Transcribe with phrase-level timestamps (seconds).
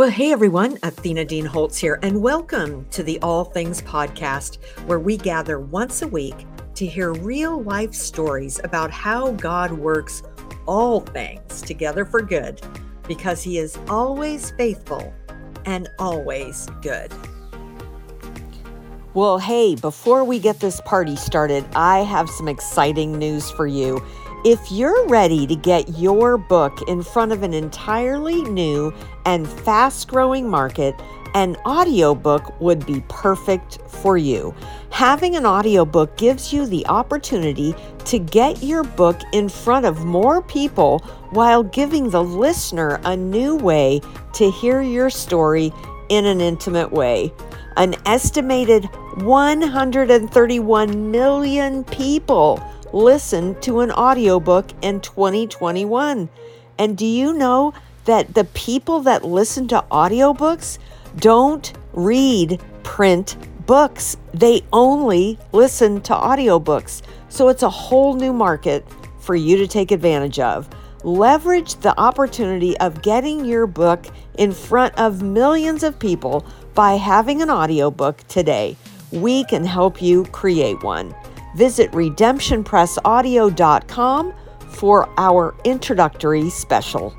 [0.00, 4.98] Well, hey everyone, Athena Dean Holtz here, and welcome to the All Things Podcast, where
[4.98, 10.22] we gather once a week to hear real life stories about how God works
[10.64, 12.62] all things together for good
[13.06, 15.12] because He is always faithful
[15.66, 17.12] and always good.
[19.12, 24.02] Well, hey, before we get this party started, I have some exciting news for you.
[24.42, 28.94] If you're ready to get your book in front of an entirely new
[29.26, 30.98] and fast growing market,
[31.34, 34.54] an audiobook would be perfect for you.
[34.88, 37.74] Having an audiobook gives you the opportunity
[38.06, 41.00] to get your book in front of more people
[41.32, 44.00] while giving the listener a new way
[44.32, 45.70] to hear your story
[46.08, 47.30] in an intimate way.
[47.76, 48.86] An estimated
[49.16, 52.58] 131 million people
[52.92, 56.28] listen to an audiobook in 2021.
[56.78, 60.78] And do you know that the people that listen to audiobooks
[61.16, 63.36] don't read print
[63.66, 64.16] books?
[64.32, 67.02] They only listen to audiobooks.
[67.28, 68.86] So it's a whole new market
[69.20, 70.68] for you to take advantage of.
[71.02, 77.42] Leverage the opportunity of getting your book in front of millions of people by having
[77.42, 78.76] an audiobook today.
[79.10, 81.14] We can help you create one.
[81.54, 84.34] Visit redemptionpressaudio.com
[84.68, 87.14] for our introductory special.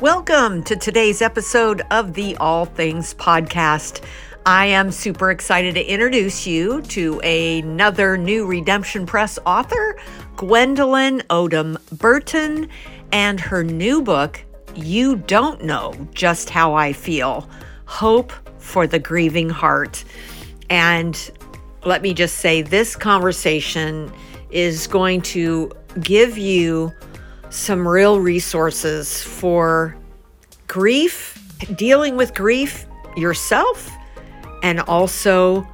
[0.00, 4.04] Welcome to today's episode of the All Things Podcast.
[4.44, 9.98] I am super excited to introduce you to another new Redemption Press author,
[10.36, 12.68] Gwendolyn Odom Burton,
[13.10, 17.48] and her new book, You Don't Know Just How I Feel
[17.86, 20.04] Hope for the Grieving Heart.
[20.70, 21.30] And
[21.84, 24.12] let me just say this conversation
[24.50, 26.92] is going to give you
[27.50, 29.96] some real resources for
[30.66, 31.42] grief,
[31.76, 33.90] dealing with grief yourself,
[34.62, 35.66] and also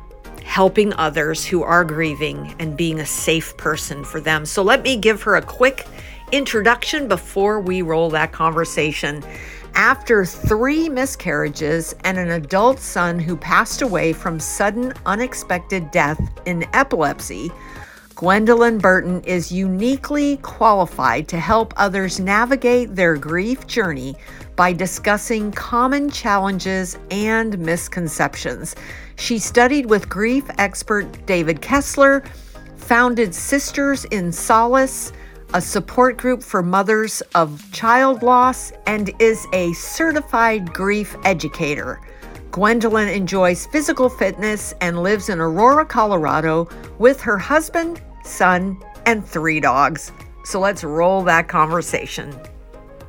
[0.45, 4.45] helping others who are grieving and being a safe person for them.
[4.45, 5.87] So let me give her a quick
[6.31, 9.25] introduction before we roll that conversation.
[9.75, 16.67] After three miscarriages and an adult son who passed away from sudden, unexpected death in
[16.75, 17.51] epilepsy,
[18.15, 24.15] Gwendolyn Burton is uniquely qualified to help others navigate their grief journey
[24.57, 28.77] by discussing common challenges and misconceptions.
[29.17, 32.23] She studied with grief expert David Kessler,
[32.77, 35.13] founded Sisters in Solace,
[35.55, 42.01] a support group for mothers of child loss, and is a certified grief educator.
[42.51, 46.69] Gwendolyn enjoys physical fitness and lives in Aurora, Colorado
[46.99, 50.13] with her husband, son, and three dogs.
[50.45, 52.35] So let's roll that conversation.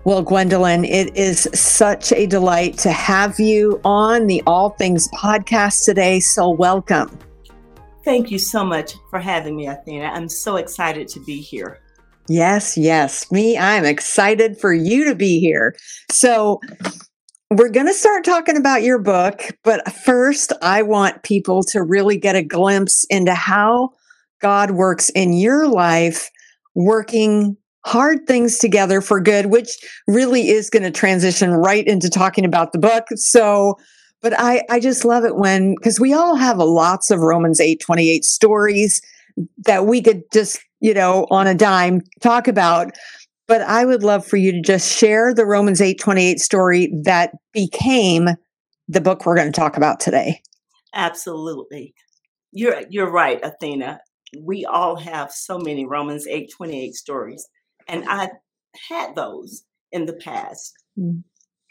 [0.06, 5.86] Well, Gwendolyn, it is such a delight to have you on the All Things podcast
[5.86, 6.20] today.
[6.20, 7.18] So, welcome.
[8.04, 10.08] Thank you so much for having me, Athena.
[10.08, 11.80] I'm so excited to be here.
[12.28, 13.32] Yes, yes.
[13.32, 15.76] Me, I'm excited for you to be here.
[16.12, 16.60] So,
[17.52, 22.18] we're going to start talking about your book, but first, I want people to really
[22.18, 23.90] get a glimpse into how
[24.42, 26.32] God works in your life,
[26.74, 29.70] working hard things together for good, which
[30.08, 33.06] really is going to transition right into talking about the book.
[33.16, 33.78] So,
[34.22, 37.80] but I, I just love it when, because we all have lots of Romans 8
[37.82, 39.02] 28 stories
[39.66, 42.92] that we could just you know, on a dime talk about.
[43.48, 48.30] But I would love for you to just share the Romans 8:28 story that became
[48.88, 50.42] the book we're going to talk about today.
[50.94, 51.96] Absolutely.
[52.52, 54.02] You're you're right, Athena.
[54.40, 57.48] We all have so many Romans 8:28 stories.
[57.88, 58.30] And I
[58.90, 60.74] had those in the past.
[61.00, 61.24] Mm.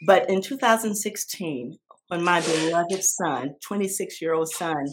[0.05, 4.85] But in 2016, when my beloved son, 26 year old son,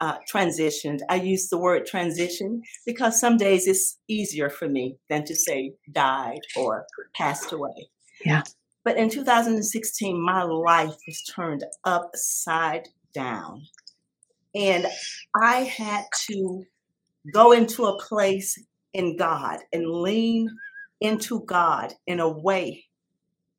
[0.00, 1.00] uh, transitioned.
[1.08, 5.72] I use the word transition because some days it's easier for me than to say
[5.92, 7.88] died or passed away.
[8.24, 8.42] Yeah.
[8.84, 13.62] But in 2016, my life was turned upside down.
[14.54, 14.86] And
[15.34, 16.64] I had to
[17.32, 18.58] go into a place
[18.92, 20.48] in God and lean
[21.00, 22.84] into God in a way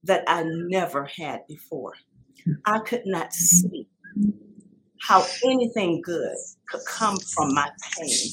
[0.04, 1.94] that I never had before.
[2.66, 3.88] I could not see
[5.02, 6.36] how anything good
[6.70, 8.32] could come from my pain,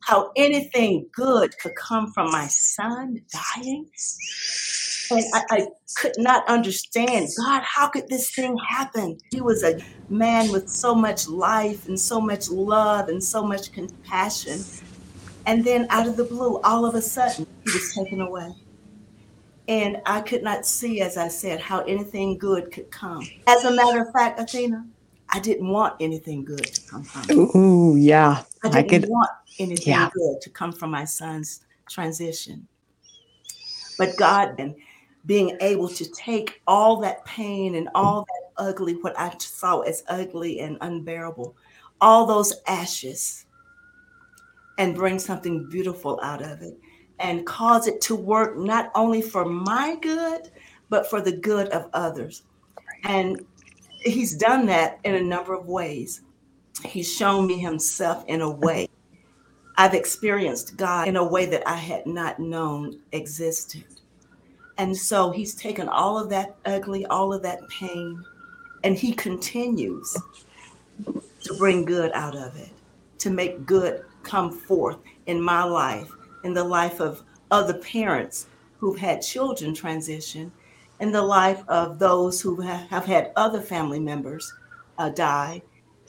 [0.00, 3.88] how anything good could come from my son dying.
[5.10, 5.66] And I, I,
[5.96, 9.16] could not understand, God, how could this thing happen?
[9.30, 13.72] He was a man with so much life and so much love and so much
[13.72, 14.60] compassion.
[15.46, 18.52] And then out of the blue, all of a sudden, he was taken away.
[19.68, 23.26] And I could not see, as I said, how anything good could come.
[23.46, 24.86] As a matter of fact, Athena,
[25.36, 27.50] I didn't want anything good to come from.
[27.54, 28.42] Ooh, yeah.
[28.64, 29.28] I didn't I could, want
[29.58, 30.08] anything yeah.
[30.14, 31.60] good to come from my son's
[31.90, 32.66] transition.
[33.98, 34.74] But God, and
[35.26, 40.04] being able to take all that pain and all that ugly, what I saw as
[40.08, 41.54] ugly and unbearable,
[42.00, 43.44] all those ashes,
[44.78, 46.78] and bring something beautiful out of it
[47.18, 50.50] and cause it to work not only for my good,
[50.88, 52.44] but for the good of others.
[53.04, 53.44] And
[54.06, 56.22] he's done that in a number of ways.
[56.84, 58.88] He's shown me himself in a way.
[59.76, 63.84] I've experienced God in a way that I had not known existed.
[64.78, 68.22] And so he's taken all of that ugly, all of that pain,
[68.84, 70.16] and he continues
[71.04, 72.70] to bring good out of it,
[73.18, 76.10] to make good come forth in my life
[76.46, 78.46] in the life of other parents
[78.78, 80.52] who've had children transition,
[81.00, 84.52] in the life of those who have had other family members
[84.98, 85.62] uh, die.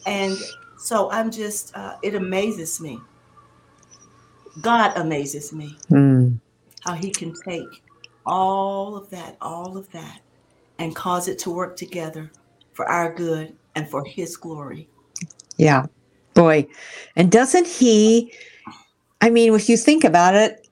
[0.06, 0.38] And
[0.78, 3.00] so I'm just, uh, it amazes me.
[4.62, 6.40] God amazes me mm.
[6.82, 7.84] how he can take
[8.26, 10.22] all of that, all of that,
[10.80, 12.32] and cause it to work together
[12.74, 14.88] for our good and for his glory.
[15.58, 15.86] Yeah,
[16.34, 16.68] boy.
[17.16, 18.34] And doesn't he?
[19.22, 20.68] I mean, if you think about it,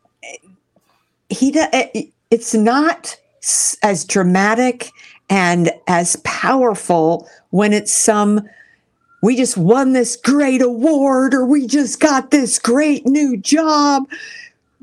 [1.30, 1.52] he
[2.32, 3.18] it's not
[3.84, 4.92] as dramatic
[5.30, 8.48] and as powerful when it's some
[9.26, 14.04] we just won this great award or we just got this great new job.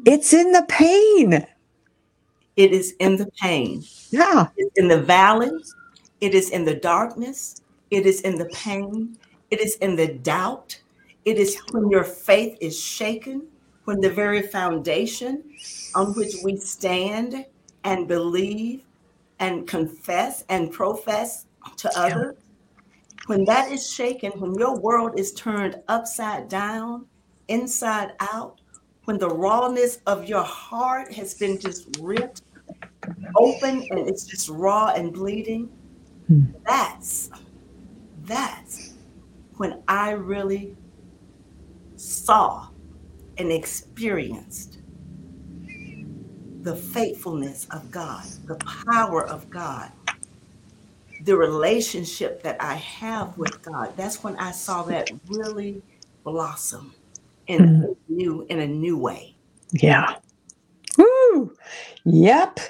[0.05, 1.47] It's in the pain.
[2.57, 3.85] It is in the pain.
[4.11, 4.49] Yeah.
[4.57, 5.77] It's in the valleys.
[6.21, 7.63] It is in the darkness.
[7.93, 9.17] It is in the pain.
[9.53, 10.81] It is in the doubt.
[11.25, 13.47] It is when your faith is shaken
[13.85, 15.45] when the very foundation
[15.95, 17.47] on which we stand
[17.85, 18.83] and believe
[19.39, 21.47] and confess and profess
[21.77, 22.03] to yeah.
[22.03, 22.37] others,
[23.27, 27.07] when that is shaken, when your world is turned upside down,
[27.49, 28.61] inside out,
[29.05, 32.43] when the rawness of your heart has been just ripped
[33.37, 35.69] open and it's just raw and bleeding,
[36.27, 36.45] hmm.
[36.65, 37.31] that's
[38.25, 38.95] that's
[39.57, 40.77] when I really
[41.97, 42.69] saw
[43.39, 44.79] and experienced
[46.63, 49.91] the faithfulness of God, the power of God,
[51.23, 53.93] the relationship that I have with God.
[53.97, 55.83] That's when I saw that really
[56.25, 56.95] blossom
[57.49, 57.85] in mm.
[57.85, 59.35] a new in a new way.
[59.73, 60.17] Yeah.
[60.97, 61.57] Woo.
[62.05, 62.61] Yep.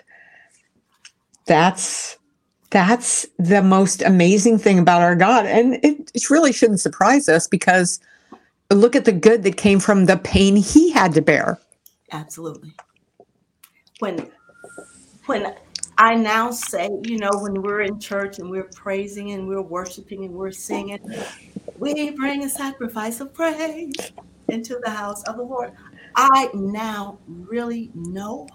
[1.47, 2.19] That's
[2.71, 5.45] that's the most amazing thing about our God.
[5.45, 8.01] And it, it really shouldn't surprise us because
[8.71, 11.61] look at the good that came from the pain he had to bear.
[12.11, 12.75] Absolutely.
[14.03, 14.33] When
[15.27, 15.55] when
[15.97, 20.25] I now say, you know, when we're in church and we're praising and we're worshiping
[20.25, 20.99] and we're singing,
[21.79, 23.95] we bring a sacrifice of praise
[24.49, 25.71] into the house of the Lord.
[26.17, 28.49] I now really know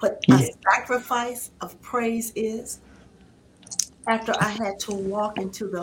[0.00, 2.80] what a sacrifice of praise is
[4.08, 5.82] after I had to walk into the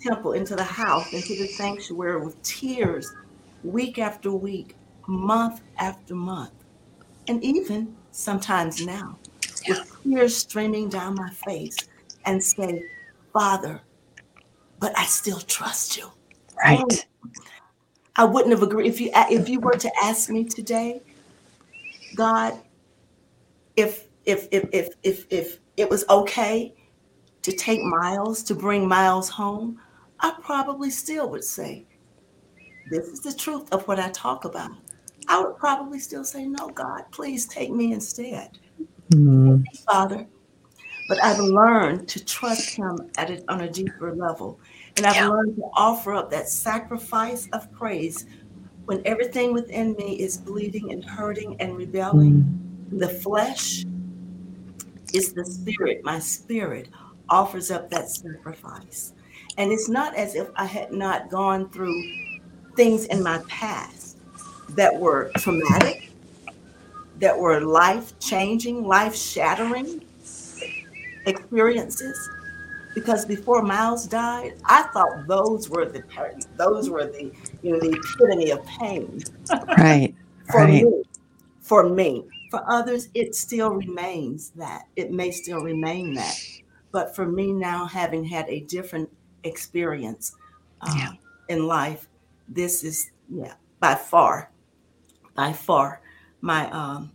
[0.00, 3.12] temple, into the house, into the sanctuary with tears
[3.62, 4.74] week after week,
[5.06, 6.63] month after month,
[7.28, 9.18] and even sometimes now
[9.68, 11.76] with tears streaming down my face
[12.24, 12.82] and say,
[13.32, 13.80] Father,
[14.78, 16.10] but I still trust you.
[16.62, 17.06] Right.
[18.16, 21.02] I wouldn't have agreed if you if you were to ask me today,
[22.14, 22.60] God,
[23.76, 26.74] if if if if if if it was okay
[27.42, 29.80] to take Miles, to bring Miles home,
[30.20, 31.84] I probably still would say,
[32.90, 34.70] This is the truth of what I talk about.
[35.28, 38.58] I would probably still say, No, God, please take me instead.
[39.10, 39.62] Mm-hmm.
[39.86, 40.26] Father.
[41.08, 44.58] But I've learned to trust Him at a, on a deeper level.
[44.96, 45.28] And I've yeah.
[45.28, 48.26] learned to offer up that sacrifice of praise
[48.86, 52.42] when everything within me is bleeding and hurting and rebelling.
[52.42, 52.98] Mm-hmm.
[52.98, 53.84] The flesh
[55.12, 56.88] is the spirit, my spirit
[57.28, 59.12] offers up that sacrifice.
[59.56, 62.02] And it's not as if I had not gone through
[62.76, 64.13] things in my past
[64.76, 66.10] that were traumatic,
[67.20, 70.04] that were life changing, life shattering
[71.26, 72.30] experiences.
[72.94, 76.04] Because before Miles died, I thought those were the
[76.56, 79.20] those were the you know the epitome of pain.
[79.76, 80.14] Right.
[80.50, 80.84] for right.
[80.84, 81.02] me,
[81.60, 84.86] for me, for others, it still remains that.
[84.94, 86.36] It may still remain that.
[86.92, 89.10] But for me now, having had a different
[89.42, 90.36] experience
[90.80, 91.12] uh, yeah.
[91.48, 92.06] in life,
[92.48, 93.54] this is yeah
[93.84, 94.50] by far,
[95.34, 96.00] by far
[96.40, 97.10] my um,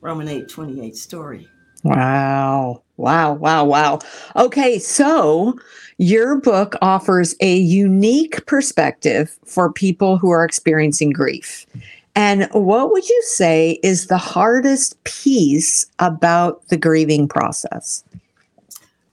[0.00, 1.48] Roman 8 28 story.
[1.84, 2.82] Wow.
[2.96, 3.32] Wow.
[3.34, 3.64] Wow.
[3.64, 3.98] Wow.
[4.36, 4.78] Okay.
[4.78, 5.58] So
[5.98, 11.66] your book offers a unique perspective for people who are experiencing grief.
[12.14, 18.04] And what would you say is the hardest piece about the grieving process?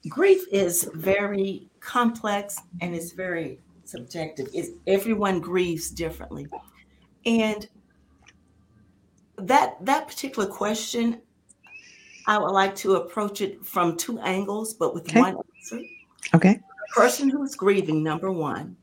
[0.08, 4.48] Grief is very complex and it's very subjective.
[4.54, 6.48] It's, everyone grieves differently.
[7.26, 7.68] And
[9.48, 11.22] that that particular question,
[12.28, 15.20] I would like to approach it from two angles, but with okay.
[15.20, 15.82] one answer.
[16.36, 16.54] Okay.
[16.54, 18.76] The person who's grieving, number one,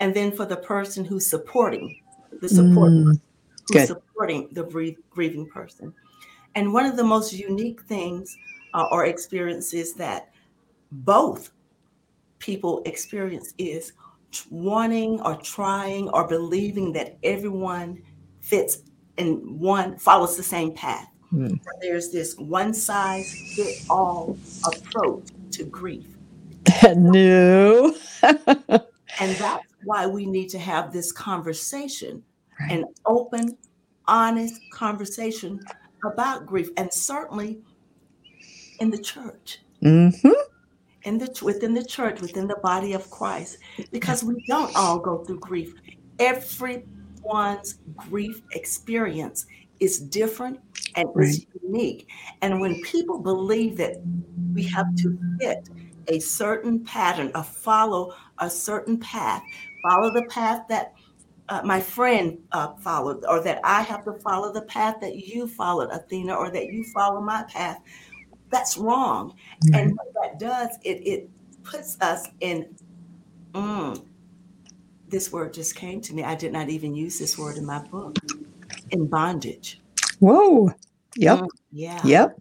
[0.00, 2.00] and then for the person who's supporting
[2.40, 3.20] the support, mm,
[3.68, 5.94] who's supporting the grieving person.
[6.54, 8.36] And one of the most unique things
[8.74, 10.30] uh, or experiences that
[10.92, 11.50] both
[12.38, 13.92] people experience is
[14.50, 18.02] wanting or trying or believing that everyone
[18.40, 18.82] fits
[19.18, 21.08] and one follows the same path.
[21.32, 21.60] Mm.
[21.80, 26.06] There's this one size fit all approach to grief.
[26.96, 27.94] no.
[28.22, 32.22] and that's why we need to have this conversation,
[32.60, 32.72] right.
[32.72, 33.56] an open,
[34.06, 35.60] honest conversation
[36.04, 37.60] about grief, and certainly
[38.80, 39.60] in the church.
[39.82, 40.30] Mm-hmm
[41.04, 43.58] in the within the church, within the body of Christ,
[43.92, 45.74] because we don't all go through grief.
[47.24, 49.46] Everyone's grief experience
[49.80, 50.60] is different
[50.94, 51.28] and right.
[51.28, 52.08] is unique.
[52.42, 53.96] And when people believe that
[54.54, 55.68] we have to fit
[56.08, 59.42] a certain pattern, or follow a certain path,
[59.82, 60.92] follow the path that
[61.48, 65.46] uh, my friend uh, followed, or that I have to follow the path that you
[65.46, 67.80] followed, Athena, or that you follow my path.
[68.50, 69.34] That's wrong.
[69.64, 69.74] Mm-hmm.
[69.74, 71.30] And what that does, it, it
[71.62, 72.74] puts us in,
[73.52, 74.04] mm,
[75.14, 76.24] this word just came to me.
[76.24, 78.18] I did not even use this word in my book,
[78.90, 79.80] in bondage.
[80.18, 80.72] Whoa.
[81.14, 81.38] Yep.
[81.38, 82.00] Mm, yeah.
[82.04, 82.38] Yep.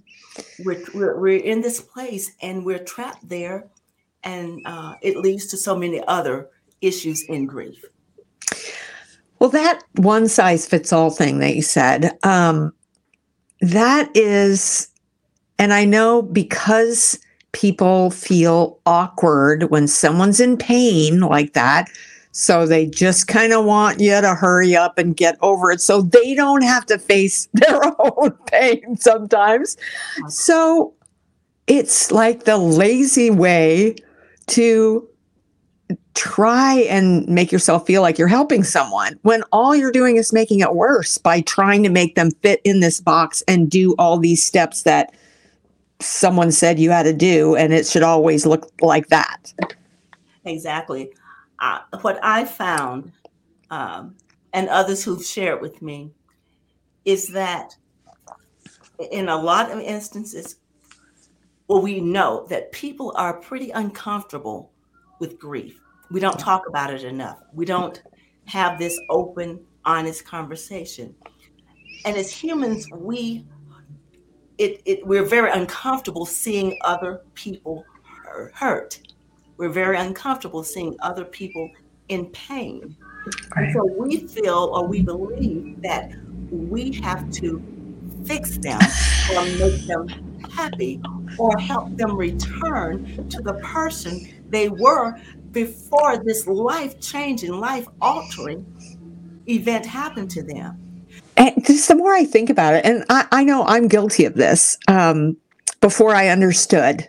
[0.66, 3.68] We're, we're, we're, in this place and we're trapped there.
[4.24, 6.50] And uh, it leads to so many other
[6.82, 7.86] issues in grief.
[9.38, 12.74] Well, that one size fits all thing that you said, um,
[13.62, 14.90] that is
[15.60, 17.20] and I know because
[17.52, 21.88] people feel awkward when someone's in pain like that.
[22.34, 26.02] So they just kind of want you to hurry up and get over it so
[26.02, 29.78] they don't have to face their own pain sometimes.
[30.28, 30.94] So
[31.68, 33.96] it's like the lazy way
[34.48, 35.08] to
[36.16, 40.60] try and make yourself feel like you're helping someone when all you're doing is making
[40.60, 44.44] it worse by trying to make them fit in this box and do all these
[44.44, 45.14] steps that
[46.00, 49.54] someone said you had to do, and it should always look like that.
[50.46, 51.12] Exactly.
[52.02, 53.12] What I found,
[53.70, 54.16] um,
[54.54, 56.12] and others who've shared with me,
[57.06, 57.76] is that
[59.12, 60.58] in a lot of instances,
[61.68, 64.72] well, we know that people are pretty uncomfortable
[65.20, 65.80] with grief.
[66.12, 67.40] We don't talk about it enough.
[67.54, 68.02] We don't
[68.46, 71.16] have this open, honest conversation.
[72.06, 73.46] And as humans, we
[74.58, 77.86] it, it we're very uncomfortable seeing other people
[78.54, 79.00] hurt.
[79.58, 81.70] We're very uncomfortable seeing other people
[82.10, 82.96] in pain.
[83.56, 83.74] Right.
[83.74, 86.12] So we feel or we believe that
[86.52, 87.62] we have to
[88.26, 88.80] fix them
[89.34, 90.08] or make them
[90.52, 91.02] happy
[91.38, 95.20] or help them return to the person they were
[95.52, 98.66] before this life changing, life altering
[99.48, 100.84] event happened to them
[101.38, 104.36] and just the more I think about it, and I, I know I'm guilty of
[104.36, 105.38] this um,
[105.82, 107.08] before I understood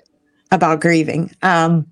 [0.51, 1.87] about grieving, um,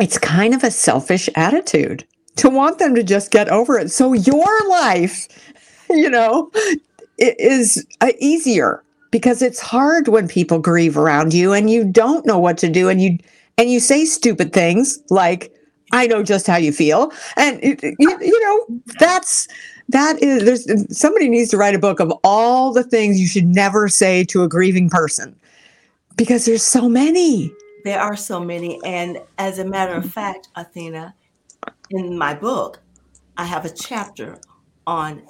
[0.00, 3.90] it's kind of a selfish attitude to want them to just get over it.
[3.90, 5.28] So your life,
[5.90, 6.50] you know,
[7.18, 12.38] is uh, easier because it's hard when people grieve around you and you don't know
[12.38, 13.18] what to do and you
[13.58, 15.52] and you say stupid things like
[15.92, 19.48] I know just how you feel and you, you know that's
[19.88, 23.46] that is there's somebody needs to write a book of all the things you should
[23.46, 25.36] never say to a grieving person
[26.16, 27.52] because there's so many
[27.84, 31.14] there are so many and as a matter of fact athena
[31.90, 32.80] in my book
[33.36, 34.38] i have a chapter
[34.86, 35.22] on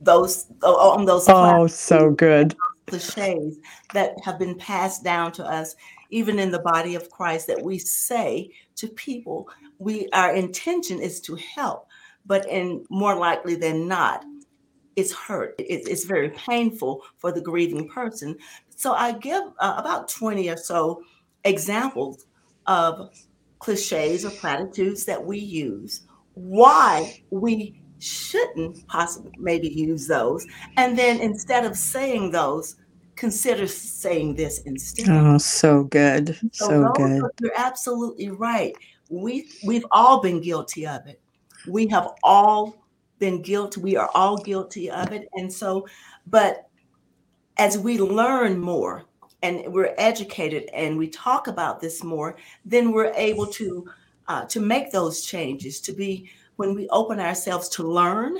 [0.00, 2.54] those on those oh so good
[2.86, 3.58] cliches
[3.92, 5.74] that have been passed down to us
[6.10, 11.20] even in the body of christ that we say to people we our intention is
[11.20, 11.88] to help
[12.26, 14.24] but in more likely than not,
[14.96, 15.54] it's hurt.
[15.58, 18.36] It, it's very painful for the grieving person.
[18.74, 21.02] So I give uh, about 20 or so
[21.46, 22.26] examples
[22.66, 23.10] of
[23.58, 26.02] cliches or platitudes that we use,
[26.34, 30.46] why we shouldn't possibly maybe use those.
[30.76, 32.76] And then instead of saying those,
[33.14, 35.08] consider saying this instead.
[35.08, 36.38] Oh, so good.
[36.52, 37.22] So, so good.
[37.40, 38.76] You're absolutely right.
[39.08, 41.20] We we've all been guilty of it.
[41.66, 42.76] We have all
[43.18, 43.80] been guilty.
[43.80, 45.28] We are all guilty of it.
[45.34, 45.86] And so,
[46.26, 46.68] but
[47.56, 49.04] as we learn more
[49.42, 53.86] and we're educated and we talk about this more, then we're able to
[54.28, 55.80] uh, to make those changes.
[55.82, 58.38] To be when we open ourselves to learn,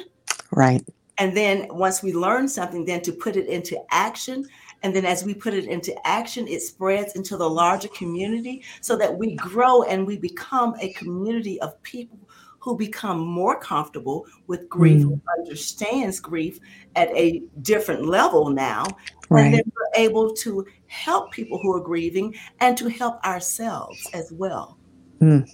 [0.51, 0.85] right?
[1.19, 4.47] And then once we learn something, then to put it into action.
[4.83, 8.95] And then as we put it into action, it spreads into the larger community so
[8.97, 12.19] that we grow and we become a community of people
[12.67, 15.21] who become more comfortable with grief, mm.
[15.39, 16.59] understands grief
[16.97, 18.85] at a different level now.
[19.29, 19.45] Right.
[19.45, 24.33] And then we're able to help people who are grieving and to help ourselves as
[24.33, 24.79] well.
[25.21, 25.49] Mm.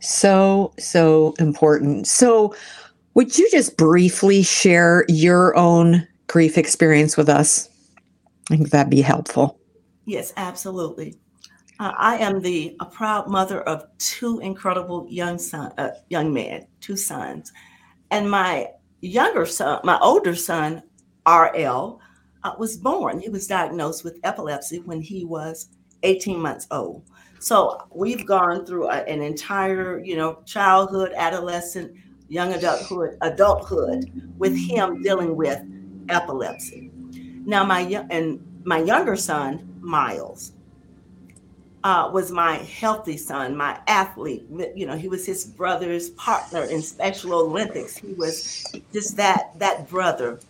[0.00, 2.08] So, so important.
[2.08, 2.52] So,
[3.14, 7.68] would you just briefly share your own grief experience with us?
[8.50, 9.56] I think that'd be helpful.
[10.04, 11.14] Yes, absolutely.
[11.80, 16.66] Uh, I am the a proud mother of two incredible young son, uh, young men,
[16.82, 17.54] two sons,
[18.10, 18.68] and my
[19.00, 20.82] younger son, my older son,
[21.26, 21.98] RL,
[22.44, 23.18] uh, was born.
[23.18, 25.70] He was diagnosed with epilepsy when he was
[26.02, 27.02] 18 months old.
[27.38, 31.94] So we've gone through a, an entire, you know, childhood, adolescent,
[32.28, 35.62] young adulthood, adulthood with him dealing with
[36.10, 36.90] epilepsy.
[37.46, 40.52] Now my and my younger son, Miles,
[41.82, 44.46] uh, was my healthy son, my athlete.
[44.74, 47.96] You know, he was his brother's partner in Special Olympics.
[47.96, 50.40] He was just that that brother.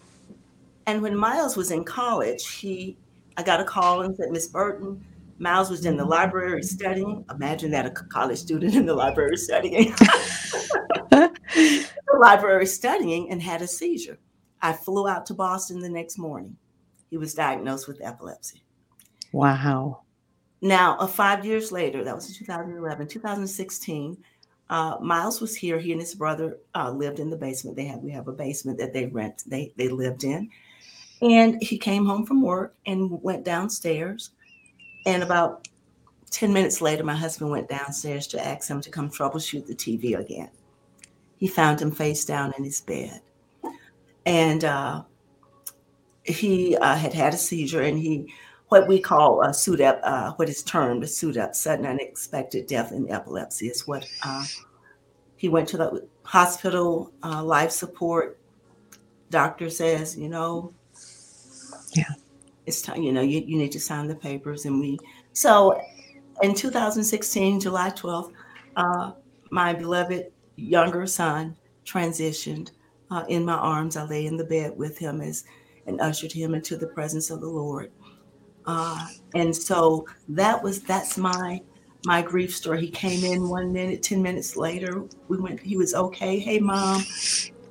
[0.87, 2.97] And when Miles was in college, he
[3.37, 5.05] I got a call and said, Miss Burton,
[5.39, 7.25] Miles was in the library studying.
[7.31, 9.95] Imagine that a college student in the library studying.
[11.11, 14.19] the library studying and had a seizure.
[14.61, 16.57] I flew out to Boston the next morning.
[17.09, 18.63] He was diagnosed with epilepsy.
[19.33, 20.03] Wow.
[20.63, 24.17] Now, uh, five years later, that was in 2011, 2016,
[24.71, 25.79] uh, Miles was here.
[25.79, 27.77] He and his brother uh, lived in the basement.
[27.77, 29.43] They have we have a basement that they rent.
[29.47, 30.49] They they lived in,
[31.21, 34.31] and he came home from work and went downstairs.
[35.07, 35.67] And about
[36.31, 40.17] ten minutes later, my husband went downstairs to ask him to come troubleshoot the TV
[40.17, 40.51] again.
[41.37, 43.21] He found him face down in his bed,
[44.25, 45.03] and uh,
[46.23, 48.33] he uh, had had a seizure, and he
[48.71, 53.11] what we call a SUDEP, uh, what is termed a SUDEP, sudden unexpected death in
[53.11, 54.45] epilepsy, is what uh,
[55.37, 58.39] he went to the hospital, uh, life support.
[59.29, 60.73] Doctor says, you know,
[61.95, 62.11] yeah,
[62.65, 64.65] it's time, you know, you, you need to sign the papers.
[64.67, 64.99] And we,
[65.33, 65.81] so
[66.41, 68.33] in 2016, July 12th,
[68.77, 69.13] uh,
[69.51, 72.71] my beloved younger son transitioned
[73.11, 73.97] uh, in my arms.
[73.97, 75.45] I lay in the bed with him as
[75.87, 77.91] and ushered him into the presence of the Lord.
[78.67, 81.61] Uh, and so that was that's my
[82.05, 82.81] my grief story.
[82.81, 85.61] He came in one minute, ten minutes later, we went.
[85.61, 86.39] He was okay.
[86.39, 87.05] Hey, mom.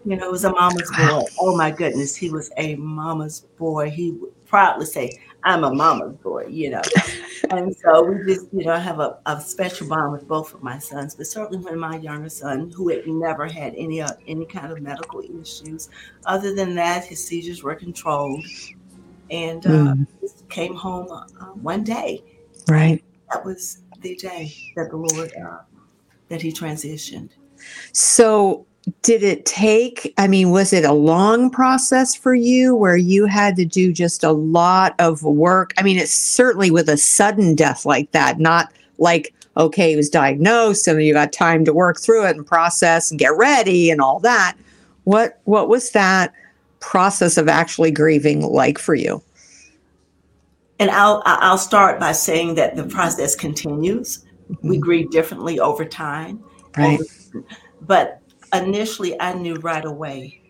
[0.06, 1.24] You know, it was a mama's boy.
[1.40, 3.90] Oh my goodness, he was a mama's boy.
[3.90, 6.82] He would proudly say, "I'm a mama's boy." You know,
[7.50, 10.80] and so we just, you know, have a, a special bond with both of my
[10.80, 11.16] sons.
[11.16, 14.82] But certainly, when my younger son, who had never had any uh, any kind of
[14.82, 15.90] medical issues,
[16.26, 18.46] other than that, his seizures were controlled
[19.32, 20.08] and uh, mm.
[20.50, 22.24] came home uh, one day.
[22.68, 23.04] Right.
[23.32, 25.60] That was the day that the Lord uh,
[26.30, 27.32] that He transitioned.
[27.92, 28.66] So,
[29.02, 30.14] did it take?
[30.18, 34.24] I mean, was it a long process for you where you had to do just
[34.24, 35.74] a lot of work?
[35.78, 40.10] I mean, it's certainly with a sudden death like that, not like okay, he was
[40.10, 44.02] diagnosed and you got time to work through it and process and get ready and
[44.02, 44.56] all that.
[45.04, 46.34] What what was that?
[46.80, 49.24] Process of actually grieving like for you?
[50.80, 54.26] And I'll I'll start by saying that the process continues.
[54.50, 54.70] Mm-hmm.
[54.70, 56.44] We grieve differently over time.
[56.78, 57.00] Right.
[57.82, 58.22] but
[58.54, 60.42] initially I knew right away.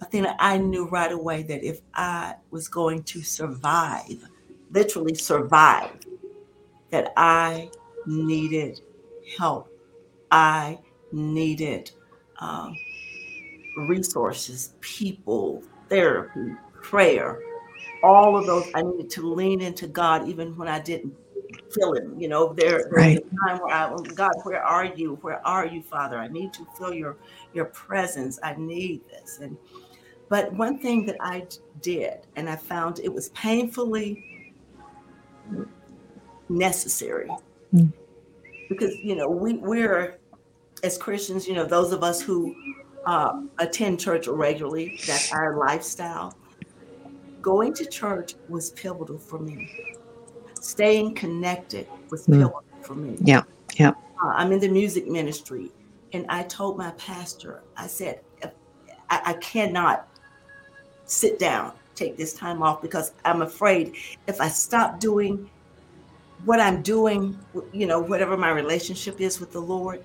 [0.00, 4.28] I think I knew right away that if I was going to survive,
[4.70, 5.90] literally survive,
[6.90, 7.70] that I
[8.06, 8.80] needed
[9.38, 9.68] help.
[10.30, 10.78] I
[11.12, 11.90] needed
[12.38, 12.76] um,
[13.76, 17.40] resources, people, therapy, prayer,
[18.02, 18.66] all of those.
[18.74, 21.14] I needed to lean into God even when I didn't
[21.72, 22.04] feel it.
[22.16, 23.22] You know, there, right.
[23.22, 25.16] was a time where I, God, where are you?
[25.22, 26.18] Where are you, Father?
[26.18, 27.16] I need to feel your
[27.52, 28.38] your presence.
[28.42, 29.38] I need this.
[29.40, 29.56] And
[30.28, 31.46] but one thing that I
[31.82, 34.54] did, and I found it was painfully
[36.48, 37.30] necessary.
[37.74, 37.92] Mm.
[38.68, 40.18] Because you know, we we're
[40.82, 42.54] as Christians, you know, those of us who
[43.06, 44.98] uh, attend church regularly.
[45.06, 46.36] That's our lifestyle.
[47.40, 49.70] Going to church was pivotal for me.
[50.60, 52.38] Staying connected was Mm.
[52.38, 53.16] pivotal for me.
[53.20, 53.42] Yeah,
[53.76, 53.90] yeah.
[53.90, 55.70] Uh, I'm in the music ministry,
[56.12, 58.20] and I told my pastor, I said,
[59.08, 60.08] I, I cannot
[61.04, 63.94] sit down, take this time off because I'm afraid
[64.26, 65.48] if I stop doing
[66.44, 67.38] what I'm doing,
[67.72, 70.04] you know, whatever my relationship is with the Lord,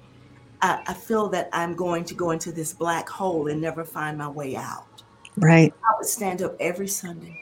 [0.61, 4.17] I, I feel that I'm going to go into this black hole and never find
[4.17, 5.03] my way out.
[5.37, 5.73] Right.
[5.83, 7.37] I would stand up every Sunday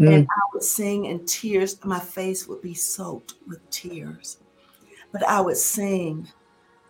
[0.00, 0.14] Mm.
[0.14, 4.38] and I would sing, and tears, my face would be soaked with tears.
[5.12, 6.26] But I would sing,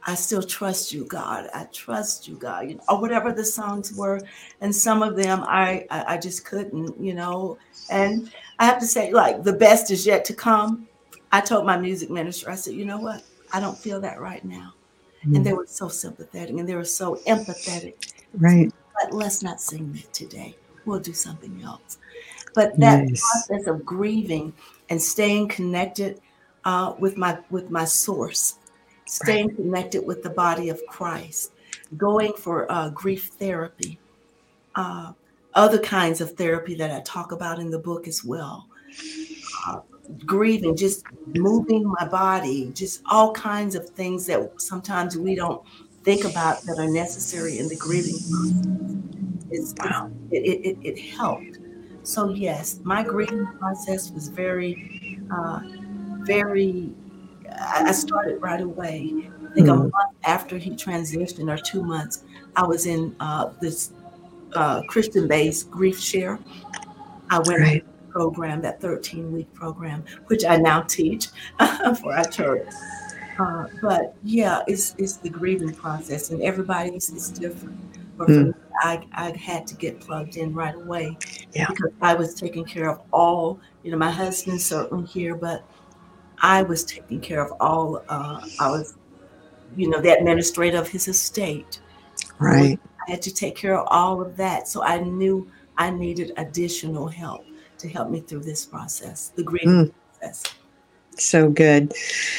[0.07, 1.49] I still trust you, God.
[1.53, 2.69] I trust you, God.
[2.71, 4.21] You know, or whatever the songs were.
[4.61, 7.59] And some of them I, I I just couldn't, you know.
[7.91, 10.87] And I have to say, like, the best is yet to come.
[11.33, 13.25] I told my music minister, I said, you know what?
[13.53, 14.75] I don't feel that right now.
[15.27, 15.37] Mm.
[15.37, 17.95] And they were so sympathetic and they were so empathetic
[18.35, 18.73] Right.
[19.01, 20.57] but let's not sing that today.
[20.85, 21.99] We'll do something else.
[22.55, 23.21] But that Nice.
[23.49, 24.53] process of grieving
[24.91, 26.21] and staying connected
[26.65, 28.59] uh, with my with my source,
[29.07, 31.53] staying connected with the body of Christ,
[31.97, 33.99] going for uh, grief therapy,
[34.75, 35.13] uh,
[35.55, 38.67] other kinds of therapy that I talk about in the book as well.
[40.27, 45.63] Grieving, just moving my body, just all kinds of things that sometimes we don't
[46.03, 48.67] think about that are necessary in the grieving process.
[49.51, 50.11] It's, Wow.
[50.31, 51.59] it, it, it, helped.
[52.03, 55.61] So yes, my grieving process was very, uh,
[56.25, 56.91] very.
[57.85, 59.13] I started right away.
[59.51, 59.79] I think a Mm.
[59.83, 62.25] month after he transitioned, or two months,
[62.57, 63.93] I was in uh, this
[64.55, 66.39] uh, Christian-based GriefShare.
[67.31, 67.85] I went Right.
[68.13, 71.29] Program, that 13-week program, which I now teach
[72.01, 72.69] for our church.
[73.39, 77.79] Uh, but yeah, it's it's the grieving process, and everybody's is different.
[78.19, 78.47] But for Mm.
[78.49, 81.17] me, I I had to get plugged in right away
[81.55, 81.67] Yeah.
[81.69, 83.59] because I was taking care of all.
[83.83, 85.65] You know, my husband's certainly here, but
[86.43, 88.03] I was taking care of all.
[88.09, 88.97] Uh, I was,
[89.77, 91.81] you know, the administrator of his estate.
[92.39, 92.79] Right.
[93.09, 97.09] I had to take care of all of that, so I knew I needed additional
[97.09, 97.45] help
[97.83, 99.93] to help me through this process, the grieving Mm.
[100.19, 100.43] process.
[101.19, 101.93] So good.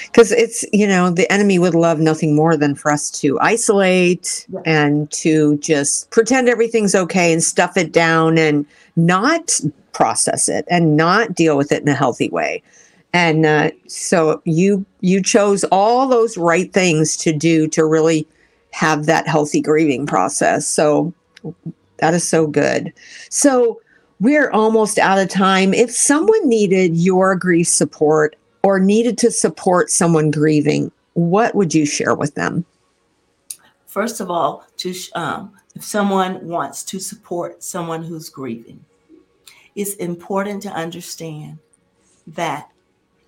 [0.08, 4.48] Because it's, you know, the enemy would love nothing more than for us to isolate
[4.52, 4.62] Yeah.
[4.66, 9.60] and to just pretend everything's okay and stuff it down and not
[9.92, 12.64] process it and not deal with it in a healthy way.
[13.14, 18.26] And uh, so you you chose all those right things to do to really
[18.72, 20.68] have that healthy grieving process.
[20.68, 21.14] So
[21.98, 22.92] that is so good.
[23.30, 23.80] So
[24.20, 25.74] we're almost out of time.
[25.74, 31.86] If someone needed your grief support or needed to support someone grieving, what would you
[31.86, 32.66] share with them?
[33.86, 38.84] First of all, to um, if someone wants to support someone who's grieving,
[39.76, 41.60] it's important to understand
[42.28, 42.70] that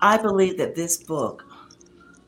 [0.00, 1.44] I believe that this book,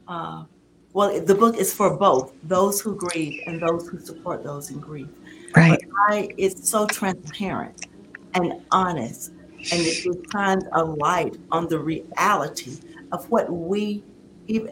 [0.09, 0.45] uh,
[0.93, 4.81] well, the book is for both those who grieve and those who support those in
[4.81, 5.09] grief.
[5.55, 5.81] Right.
[6.09, 7.87] I, it's so transparent
[8.35, 12.79] and honest, and it, shines a light on the reality
[13.13, 14.03] of what we,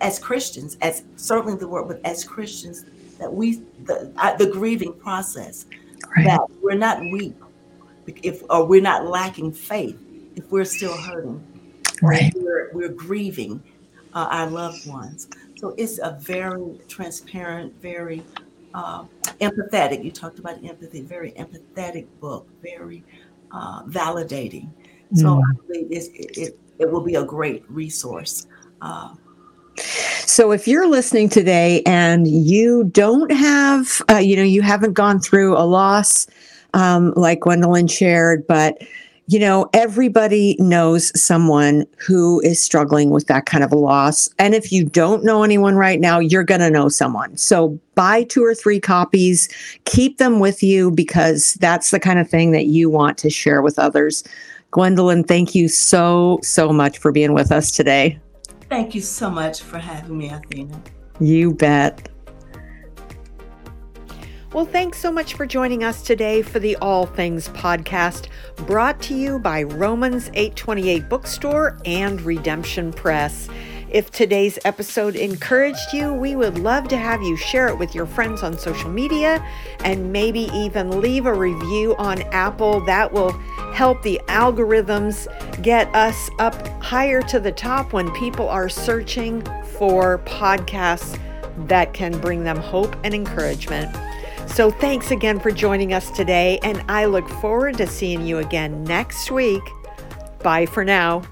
[0.01, 2.85] as Christians, as certainly the word, but as Christians,
[3.19, 5.67] that we the uh, the grieving process
[6.17, 6.27] Right.
[6.27, 7.35] that we're not weak
[8.23, 9.99] if or we're not lacking faith
[10.37, 11.45] if we're still hurting
[12.01, 12.33] Right.
[12.37, 13.63] we're, we're grieving
[14.15, 18.25] uh, our loved ones so it's a very transparent very
[18.75, 19.05] uh,
[19.41, 20.05] empathetic.
[20.05, 23.05] You talked about empathy, very empathetic book, very
[23.53, 24.69] uh, validating.
[25.15, 25.43] So mm.
[25.43, 28.47] I believe it, it, it, will be a great resource.
[30.29, 35.21] So if you're listening today and you don't have, uh, you know, you haven't gone
[35.21, 36.27] through a loss
[36.75, 38.77] um, like Gwendolyn shared, but
[39.27, 44.29] you know, everybody knows someone who is struggling with that kind of a loss.
[44.39, 47.37] And if you don't know anyone right now, you're going to know someone.
[47.39, 49.49] So buy two or three copies,
[49.87, 53.63] keep them with you because that's the kind of thing that you want to share
[53.63, 54.25] with others.
[54.73, 58.19] Gwendolyn, thank you so, so much for being with us today.
[58.69, 60.81] Thank you so much for having me, Athena.
[61.21, 62.09] You bet.
[64.53, 69.15] Well, thanks so much for joining us today for the All Things podcast, brought to
[69.15, 73.49] you by Romans 828 Bookstore and Redemption Press.
[73.91, 78.05] If today's episode encouraged you, we would love to have you share it with your
[78.05, 79.43] friends on social media
[79.83, 82.85] and maybe even leave a review on Apple.
[82.85, 83.33] That will
[83.73, 85.27] help the algorithms
[85.63, 89.43] get us up higher to the top when people are searching
[89.79, 91.19] for podcasts
[91.67, 93.97] that can bring them hope and encouragement.
[94.47, 98.85] So, thanks again for joining us today, and I look forward to seeing you again
[98.85, 99.63] next week.
[100.43, 101.23] Bye for now.